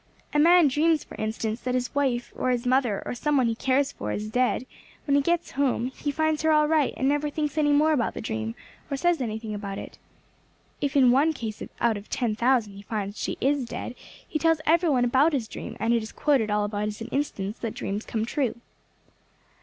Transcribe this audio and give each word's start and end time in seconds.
A 0.33 0.39
man 0.39 0.67
dreams, 0.67 1.03
for 1.03 1.13
instance, 1.17 1.61
that 1.61 1.75
his 1.75 1.93
wife, 1.93 2.33
or 2.35 2.49
his 2.49 2.65
mother, 2.65 3.03
or 3.05 3.13
some 3.13 3.37
one 3.37 3.45
he 3.45 3.53
cares 3.53 3.91
for, 3.91 4.11
is 4.11 4.31
dead; 4.31 4.65
when 5.05 5.13
he 5.15 5.21
gets 5.21 5.51
home 5.51 5.91
he 5.95 6.09
finds 6.09 6.41
her 6.41 6.51
all 6.51 6.67
right, 6.67 6.91
and 6.97 7.07
never 7.07 7.29
thinks 7.29 7.55
any 7.55 7.71
more 7.71 7.93
about 7.93 8.15
the 8.15 8.19
dream, 8.21 8.55
or 8.89 8.97
says 8.97 9.21
anything 9.21 9.53
about 9.53 9.77
it. 9.77 9.99
If 10.81 10.95
in 10.95 11.11
one 11.11 11.33
case 11.33 11.61
out 11.79 11.97
of 11.97 12.09
ten 12.09 12.35
thousand 12.35 12.73
he 12.77 12.81
finds 12.81 13.19
she 13.21 13.37
is 13.39 13.63
dead, 13.63 13.93
he 14.27 14.39
tells 14.39 14.59
every 14.65 14.89
one 14.89 15.05
about 15.05 15.33
his 15.33 15.47
dream, 15.47 15.77
and 15.79 15.93
it 15.93 16.01
is 16.01 16.11
quoted 16.11 16.49
all 16.49 16.63
about 16.63 16.87
as 16.87 17.01
an 17.01 17.07
instance 17.09 17.59
that 17.59 17.75
dreams 17.75 18.03
come 18.03 18.25
true." 18.25 18.55